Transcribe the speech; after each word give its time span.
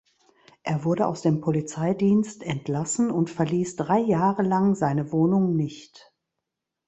Er 0.63 0.83
wurde 0.83 1.05
aus 1.05 1.21
dem 1.21 1.41
Polizeidienst 1.41 2.41
entlassen 2.41 3.11
und 3.11 3.29
verließ 3.29 3.75
drei 3.75 3.99
Jahre 3.99 4.41
lang 4.41 4.73
seine 4.73 5.11
Wohnung 5.11 5.55
nicht. 5.55 6.11